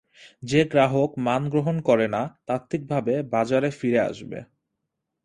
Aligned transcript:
যে 0.43 0.61
গ্রাহক 0.65 1.11
মান 1.17 1.41
গ্রহণ 1.49 1.77
করে 1.81 2.07
না, 2.07 2.21
তাত্ত্বিকভাবে, 2.45 3.13
বাজারে 3.33 3.69
ফিরে 3.71 3.99
আসবে। 4.01 4.39